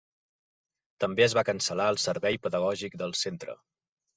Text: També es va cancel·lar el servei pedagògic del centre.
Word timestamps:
També 1.03 1.25
es 1.27 1.35
va 1.39 1.43
cancel·lar 1.51 1.91
el 1.97 2.01
servei 2.07 2.41
pedagògic 2.47 2.99
del 3.03 3.17
centre. 3.25 3.61